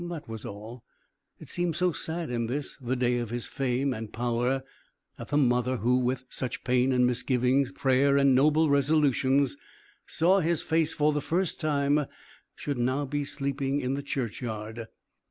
[0.09, 0.83] That was all.
[1.37, 4.63] It seems so sad in this, the day of his fame and power,
[5.19, 9.57] that the mother who, with such pain and misgiving, prayer and noble resolutions,
[10.07, 12.07] saw his face for the first time
[12.55, 14.87] should now be sleeping in the church yard.